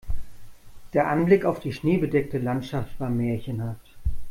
Der 0.93 1.09
Anblick 1.11 1.45
auf 1.45 1.59
die 1.59 1.73
schneebedeckte 1.73 2.39
Landschaft 2.39 2.99
war 2.99 3.11
märchenhaft. 3.11 3.95